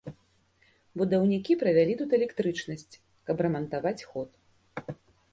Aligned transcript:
Будаўнікі 0.99 1.57
правялі 1.63 1.93
тут 1.99 2.15
электрычнасць, 2.17 2.99
каб 3.27 3.43
рамантаваць 3.47 4.05
ход. 4.15 4.29